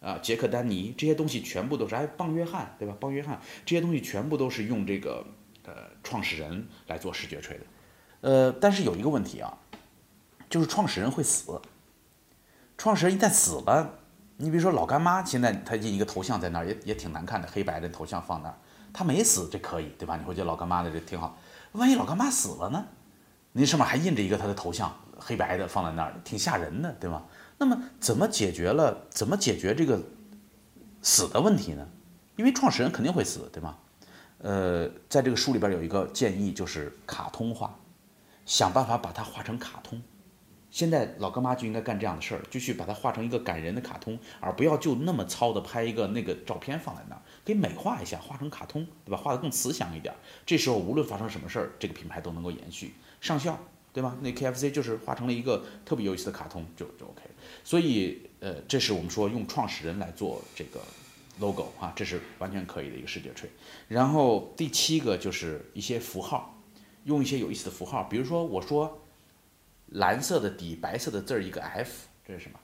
[0.00, 2.96] 啊，杰克丹尼这些东西全部都是，哎，棒约翰，对吧？
[3.00, 5.26] 棒约翰这些东西全部都是用这个
[5.64, 7.64] 呃创始人来做视觉锤的，
[8.20, 9.58] 呃，但是有一个问题啊，
[10.48, 11.60] 就是创始人会死。
[12.76, 13.88] 创始人一旦死了，
[14.36, 18.54] 你比如说老干妈，现在他印一个头像在那儿，也也挺难看的，黑白的头像放那儿。
[18.92, 20.16] 他没死，这可以，对吧？
[20.16, 21.36] 你会觉得老干妈的这挺好。
[21.72, 22.84] 万一老干妈死了呢？
[23.52, 27.22] 那上面还印着一个他的头像，黑白的放在那儿，挺吓人的，对吧？
[27.58, 29.06] 那么怎么解决了？
[29.10, 30.00] 怎么解决这个
[31.02, 31.86] 死的问题呢？
[32.36, 33.76] 因为创始人肯定会死，对吗？
[34.38, 37.74] 呃，在这个书里边有一个建议，就是卡通化，
[38.44, 40.02] 想办法把它画成卡通。
[40.74, 49.16] 现在老干妈就应该干这样的事儿，就去把它画成一个感人的卡通，而不要就那么糙的拍一个那个照片放在那儿，给美化一下，画成卡通，对吧？
[49.16, 50.12] 画得更慈祥一点。
[50.44, 53.56] 这时候无论发生什么事儿，这个品牌都能够延续上校，
[53.92, 54.16] 对吧？
[54.20, 57.22] 那 KFC 就是画成了一个特别有意思的卡通，就就 OK。
[57.62, 60.80] 所以，呃，这是我们说用创始人来做这个
[61.38, 63.48] logo 啊，这是完全可以的一个视觉锤。
[63.86, 66.60] 然后第七个就是一些符号，
[67.04, 68.98] 用一些有意思的符号，比如说我说。
[69.94, 72.58] 蓝色的底，白色的字儿，一个 F，这是什么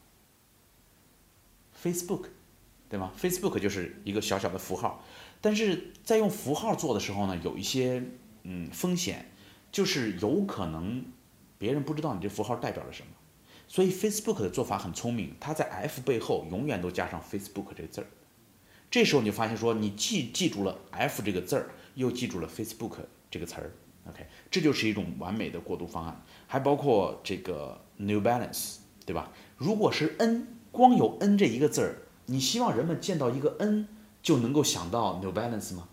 [1.80, 2.26] ？Facebook，
[2.88, 5.04] 对吗？Facebook 就是一个小小的符号，
[5.40, 8.02] 但是在用符号做的时候呢，有一些
[8.42, 9.30] 嗯风险，
[9.70, 11.04] 就是有可能
[11.56, 13.12] 别人不知道你这符号代表了什么。
[13.68, 18.08] 所以 Facebook 的做法很聪明，它在 F 背后永远都加上 Facebook 这个字儿。
[18.90, 22.96] 这时候你就发现说，你既记住了 F 这个字儿，又记住了 Facebook
[23.30, 23.70] 这个词儿。
[24.08, 26.22] OK，这就是一种完美的过渡方案。
[26.46, 29.30] 还包括这个 New Balance，对吧？
[29.56, 33.88] 如果是 N，光有 N 这一个字儿，你希望人们见到一个 N
[34.22, 35.88] 就能够想到 New Balance 吗？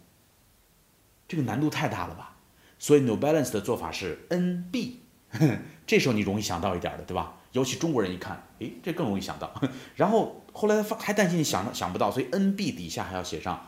[1.27, 2.37] 这个难度太大了吧？
[2.79, 4.93] 所以 New Balance 的做法是 NB，
[5.85, 7.33] 这时候你容易想到一点的，对吧？
[7.53, 9.51] 尤其中国人一看，诶，这更容易想到。
[9.95, 13.65] 然后后来还担心你想想不到，所以 NB 底下还要写上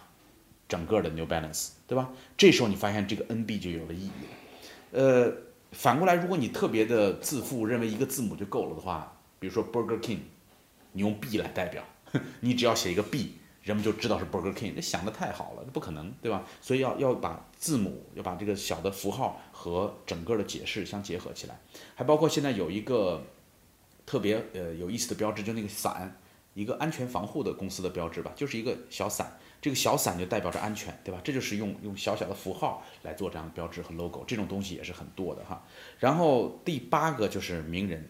[0.70, 2.12] 整个的 New Balance，对吧？
[2.38, 5.04] 这时候你发现这个 NB 就有了意义了。
[5.04, 5.34] 呃。
[5.72, 10.18] 反过来，如果你特别的自负，认为一个字母就够了的话，比如说 Burger King，
[10.94, 11.84] 你用 B 来代表，
[12.42, 14.74] 你只要写一个 B，人们就知道是 Burger King。
[14.74, 16.44] 这想的太好了，这不可能，对吧？
[16.60, 21.60] 所以要要把字母，要把这个小的符号和整个的解释相结合起来。
[21.94, 23.24] 还包括现在有一个
[24.08, 26.20] 特别呃有意思的标志，就那个伞，
[26.56, 29.38] 一个安全防护的公司的标志吧，就是一个小伞。
[29.62, 31.20] 这个小伞就代表着安全，对吧？
[31.22, 35.66] 这就是用用小小的符号来做这样的标志和 logo，这种东西也是很多的哈。
[36.00, 38.10] 然后第八个就是名人，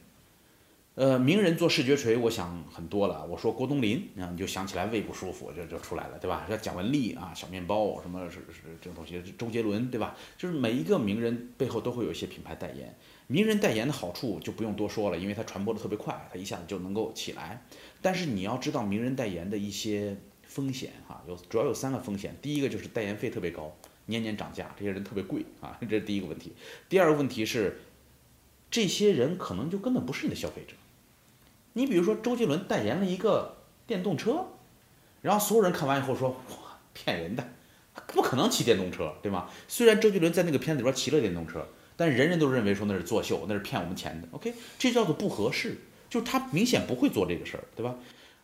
[0.94, 3.26] 呃，名人做视觉锤，我想很多了。
[3.26, 6.46] 我说郭冬临啊，你就想起来胃不舒服，就就出来了，对吧？
[6.48, 10.16] 像蒋雯丽啊，小面包什么是是这种东西，周杰伦，对吧？
[10.38, 12.96] 就是每一个名人背后都会有一些品牌代言。
[13.26, 17.64] 名人代言的好处就不用多说了，因为它传播的特别快，它一下子就能够起来。
[18.04, 20.16] 但是你要知道名人代言的一些。
[20.50, 22.36] 风险哈，有主要有三个风险。
[22.42, 23.72] 第一个就是代言费特别高，
[24.08, 26.52] 年年涨价，这些人特别贵啊，这是第一个问题。
[26.90, 27.80] 第二个问题是，
[28.72, 30.74] 这些人可能就根本不是你的消费者。
[31.74, 34.48] 你比如说周杰伦代言了一个电动车，
[35.22, 37.48] 然后所有人看完以后说，哇，骗人的，
[38.08, 39.48] 不可能骑电动车，对吗？
[39.68, 44.28] 虽然周杰伦在那个片子里边骑了电动车，但人人都认为说那是作秀，那是骗我们钱的。
[44.32, 45.78] OK，这叫做不合适，
[46.10, 47.96] 就是他明显不会做这个事儿，对吧？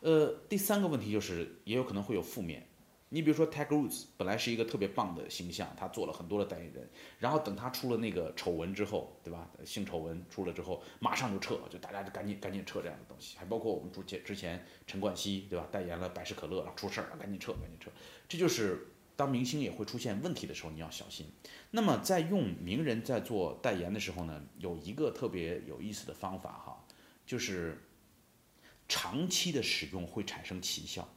[0.05, 2.63] 呃，第三个问题就是也有可能会有负面。
[3.09, 6.87] 你比如说 Tiger Woods 本来是一个特别棒的形象，他做了很多的代言人，
[7.17, 9.49] 然后等他出了那个丑闻之后，对吧？
[9.65, 13.35] 性丑闻出了之后，马上就撤，就大家就赶紧赶紧撤这样的东西。
[13.35, 15.67] 还包括我们之前之前陈冠希，对吧？
[15.71, 17.89] 代言了百事可乐，然后出事儿了，赶紧撤，赶紧撤。
[18.27, 21.25] 这就是当明星也会出现问题的时候，你要小心。
[21.71, 26.85] 那么在用名人在做代言的时候呢，有一个特别有意思的方法哈，
[27.25, 27.81] 就是。
[28.87, 31.07] 长期的使用会产生奇效，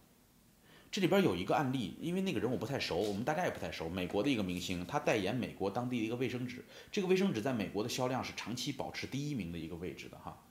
[0.91, 3.89] 这里边有一个案例，因为那个人我不太熟，我们大家也不太熟。
[3.89, 10.43] 美国的一个明星，他代言美国当地的一个卫生纸，这个卫生纸在美国的销量是长期保持第一名的一个位置的哈，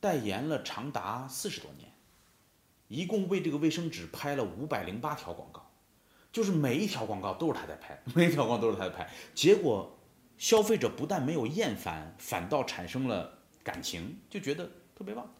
[0.00, 1.92] 代言了长达四十多年，
[2.88, 5.70] 一共为这个卫生纸拍了五百零八条广告，
[6.32, 9.98] 就是每一条广告都是他在拍， 每一条广告都是他在拍，结果
[10.38, 14.64] 消费者不但没有厌烦，反倒产生了感情，就觉得
[14.96, 15.30] 特别棒。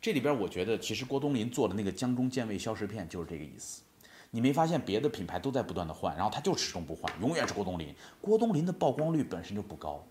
[0.00, 3.82] 这里边我觉得，其实郭冬临做的那个江中健胃消食片就是这个意思。
[4.30, 7.94] 你没发现别的品牌都在不断的换，然后他就始终不换，永远是郭冬临。
[8.20, 10.06] 郭冬临的曝光率本身就不高，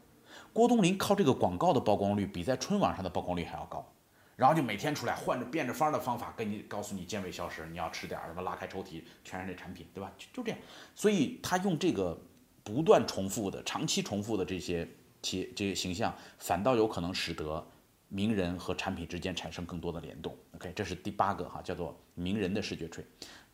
[0.52, 3.88] 郭冬临靠这个广告的曝光率比在春晚上的曝光率还要高，
[4.36, 10.12] 然后就每天出来换着变着法的方法跟你告诉你健胃消食，你要吃点什么，拉开抽屉全是那产品，对吧？
[10.17, 10.60] 就就这样。
[10.95, 12.19] 所以他用这个
[12.63, 14.86] 不断重复的、长期重复的这些
[15.21, 17.65] 企这些形象，反倒有可能使得。
[18.10, 23.06] 名人和产品之间产生更多的联动，OK，这是第八个哈，叫做名人的视觉锤。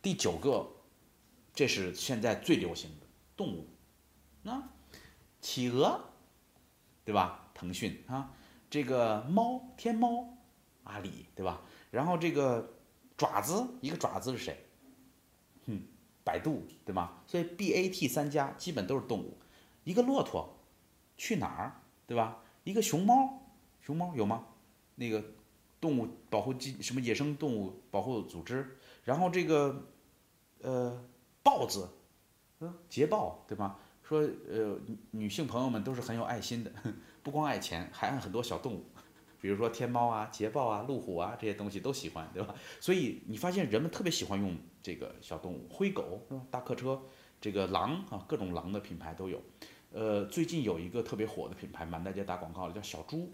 [0.02, 0.70] 第九个，
[1.54, 3.68] 这是现在最流行的动物，
[4.44, 4.62] 那
[5.42, 6.00] 企鹅，
[7.04, 7.50] 对吧？
[7.54, 8.32] 腾讯啊，
[8.70, 10.38] 这个猫天猫，
[10.84, 11.62] 阿里对吧？
[11.90, 12.74] 然后这个
[13.18, 14.66] 爪子，一个爪子是谁？
[15.66, 15.82] 哼，
[16.24, 17.22] 百度对吗？
[17.26, 19.38] 所以 BAT 三家基本都是动物。
[19.84, 20.58] 一个骆驼，
[21.18, 22.38] 去哪儿对吧？
[22.64, 23.40] 一个熊猫。
[23.86, 24.46] 熊猫有吗？
[24.96, 25.22] 那个
[25.82, 29.86] 动物保护基什么野生动物保护组织，然后这个
[30.62, 31.04] 呃
[31.44, 31.90] 豹子，
[32.62, 33.78] 嗯捷豹对吧？
[34.02, 34.80] 说呃
[35.12, 36.72] 女性朋友们都是很有爱心的，
[37.24, 38.86] 不光爱钱，还爱很多小动物，
[39.42, 42.56] 比如说天猫啊、捷豹啊、路虎啊这些东西都喜欢，对吧？
[42.80, 46.42] 所以你发现人们特别喜欢用这个小动物，灰狗是吧？
[46.50, 47.02] 大客车，
[47.42, 49.42] 这个狼啊，各种狼的品牌都有。
[49.92, 53.32] 呃，最近有一个特别火的品牌，满大街打广告的，叫小猪。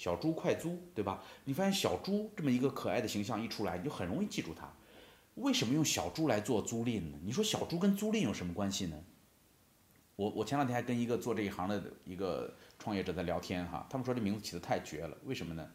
[0.00, 1.22] 小猪快租，对吧？
[1.44, 4.66] 你发现小猪这么一个可爱的形象一出来，你就很容易记住它。
[5.34, 7.18] 为什么用小猪来做租赁呢？
[7.22, 8.96] 你说小猪跟租赁有什么关系呢？
[10.16, 15.14] 我我前两天还跟一个做这一行的一个创业者在聊天哈，他们说这名字起的太绝了。
[15.26, 15.70] 为什么呢？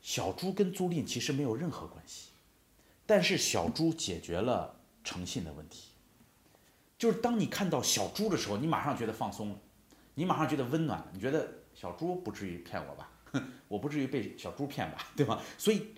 [0.00, 2.28] 小猪跟租赁其实没有任何关系，
[3.04, 5.88] 但是小猪解决了诚信的问题。
[6.96, 9.58] 就是当你看到小猪的时候，你马上觉得放松了，
[10.14, 13.08] 你马上觉得温暖了，你觉得小猪不至于骗我吧？
[13.68, 15.42] 我不至于被小猪骗吧，对吧？
[15.56, 15.88] 所以，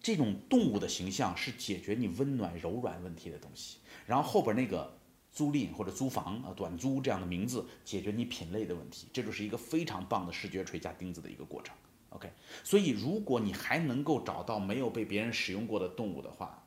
[0.00, 3.78] 这种动物的形象是解决你温暖柔软问题的东西。
[4.06, 4.96] 然后后边那个
[5.32, 9.08] 租赁或者租房啊、短租这样的名字，解决你品类的问题。
[9.12, 11.74] 这就是一个非常棒的视觉锤加钉子的一个过程。
[12.10, 12.30] OK，
[12.62, 16.64] 所以如果你还能够找到没有被别人使用过的动物的话，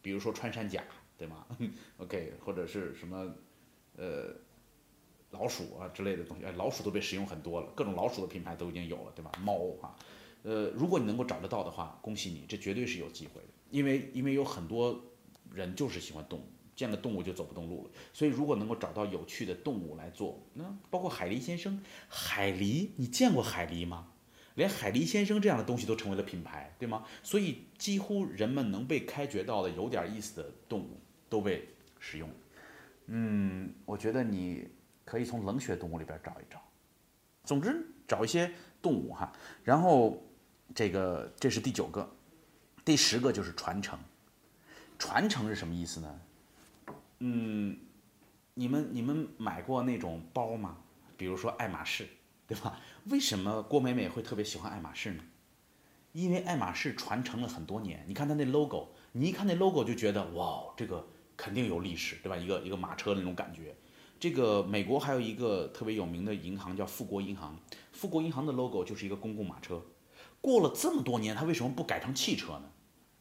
[0.00, 0.84] 比如说穿山甲，
[1.16, 1.46] 对吗？
[1.96, 3.34] OK，或者是什么，
[3.96, 4.36] 呃。
[5.32, 9.32] 老鼠啊之类的东西，哎，老鼠都被使用很多了，各种老鼠的品牌都已经有了，对吧？
[9.42, 9.96] 猫啊，
[10.44, 14.98] 呃，如果你能够找得到的话，恭喜你，这绝对是有机会的，因为因为有很多
[15.52, 16.44] 人就是喜欢动物。
[16.74, 17.90] 见了动物就走不动路了。
[18.14, 21.78] 所以如果能够找到有趣的动物来做，那包括海狸先生，
[22.08, 24.08] 海狸，你见过海狸吗？
[24.54, 27.04] 连海狸先生这样的东西都成为了品牌，对吗？
[27.22, 31.68] 所以几乎人们能被开掘到的有点意思的动物都被
[32.00, 32.28] 使用。
[33.06, 34.66] 嗯，我觉得你
[35.12, 36.58] 可以从冷血动物里边找一找。
[37.44, 38.50] 总之，找一些
[38.80, 39.30] 动物哈。
[39.62, 40.22] 然后
[40.74, 42.10] 这个这是第九个，
[42.82, 43.98] 第十个就是传承。
[44.98, 46.20] 传承是什么意思呢？
[47.18, 47.76] 嗯，
[48.54, 50.78] 你们你们买过那种包吗？
[51.18, 52.08] 比如说爱马仕。
[52.46, 52.80] 对吧？
[53.04, 55.22] 为什么郭美美会特别喜欢爱马仕呢？
[56.12, 58.02] 因为爱马仕传承了很多年。
[58.08, 61.06] 你看它那 logo，你一看那 logo 就觉得哇，这个
[61.36, 62.36] 肯定有历史，对吧？
[62.36, 63.74] 一个一个马车那种感觉。
[64.22, 67.58] 这个美国还有一个特别有名的银行叫富国银行，
[67.90, 69.82] 富国银行的 logo 就是一个公共马车。
[70.40, 72.70] 过了这么多年，它为什么不改成汽车呢？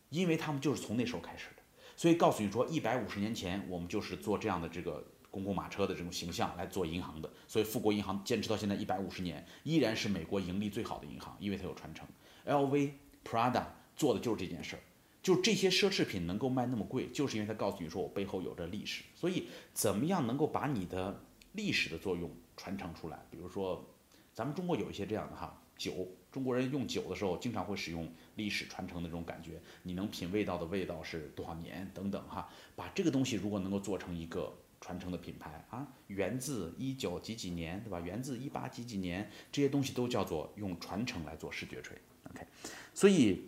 [0.09, 1.63] 因为他们就是从那时候开始的。
[1.97, 5.03] 所以告诉你说，一百五十年前我们就是做这样的这个。
[5.31, 12.05] 公共马车的这种形象来做银行的，所以富国银行坚持到现在一百五十年，依然是美国盈利最好的银行，因为它有传承。
[12.45, 12.91] LV、
[13.23, 13.63] Prada
[13.95, 14.81] 做的就是这件事儿，
[15.21, 19.03] 就这些奢侈品能够卖那么贵，就是因为它告诉你说我背后有着历史。
[19.15, 23.19] 所以怎么样能够把你的历史的作用传承出来？
[23.29, 23.85] 比如说，
[24.33, 34.53] 咱们中国有一些这样的哈酒，中国人用酒的时候经常会使用历史传承的这种感觉，你能品味到的味道是多少年等等哈，把这个东西如果能够做成一个。
[34.83, 37.99] 传承的品牌啊，源自一九几几年，对吧？
[37.99, 41.95] 源自一八几几年，这些东西都叫做用传承来做视觉锤。
[42.31, 42.43] OK，
[42.91, 43.43] 所以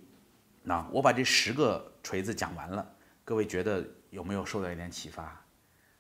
[0.66, 2.96] 那我把这十个锤子讲完了，
[3.26, 5.46] 各位觉得有没有受到一点启发？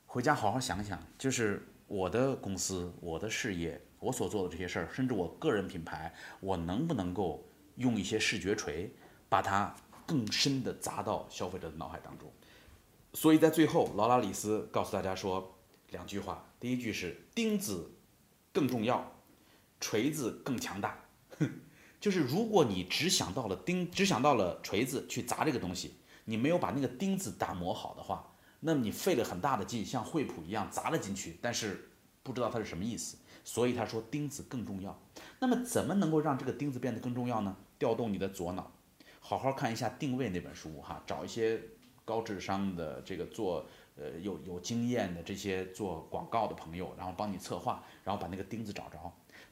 [0.05, 7.45] 回家好好想想，就是我的公司、我的事业、我所做的这些事儿，甚至我个人品牌，我能不能够
[7.75, 8.89] 用一些视觉锤，
[9.27, 12.31] 把它更深的砸到消费者的脑海当中？
[13.11, 15.57] 所以在最后，劳拉里斯告诉大家说
[15.89, 16.45] 两句话。
[16.57, 17.91] 第一句是“钉子
[18.53, 19.11] 更重要，
[19.81, 20.97] 锤子更强大”。
[22.03, 25.93] 就是如果你只想到了钉，只想到了锤子去砸这个东西，
[26.25, 28.29] 你没有把那个钉子打磨好的话，
[28.59, 31.89] 那么你费了很大的劲，像惠普一样砸了进去，但是
[32.21, 33.15] 不知道它是什么意思。
[33.45, 35.01] 所以他说钉子更重要。
[35.39, 37.55] 那么怎么能够让这个钉子变得更重要呢？
[37.79, 38.69] 调动你的左脑，
[39.21, 41.61] 好好看一下《定位》那本书哈，找一些。
[42.05, 48.97] 高智商的这个做呃有有经验的这些做广告的朋友，然后帮你策划，然后把那个钉子找着，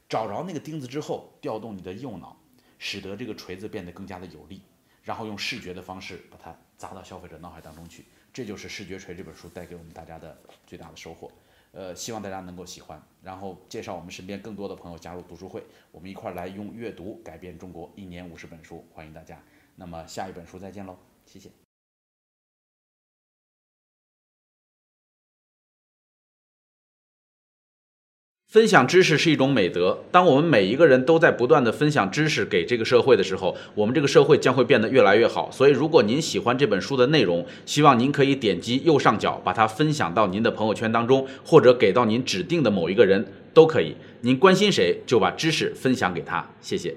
[0.06, 2.36] 找着那个钉子之后，调动你的右脑，
[2.84, 4.60] 使得这个锤子变得更加的有力，
[5.04, 11.30] 然后用视觉的方式把它砸到消费者脑海当中去，这就是《视觉锤》这本书带给我们大家的最大的收获。
[11.70, 15.62] 呃，希望大家能够喜欢，然后介绍我们身边更多的朋友加入读书会，
[15.92, 19.40] 我们一块儿来用阅读改变中国，一年五十本书，欢迎大家。
[19.76, 21.61] 那么下一本书再见喽，谢谢。
[28.52, 29.98] 分享知识是一种美德。
[30.10, 35.50] 当我们每一个人都在不断的分享知识给这个社会的时候，我们这个社会将会变得越来越好。
[35.50, 43.96] 所以，如果您喜欢这本书的内容，希望您可以点击右上角把它分享到您的朋友圈当中，或者给到您指定的某一个人都可以。
[44.20, 46.46] 您关心谁，就把知识分享给他。
[46.60, 46.94] 谢谢。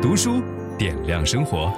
[0.00, 0.40] 读书
[0.78, 1.70] 点亮生活。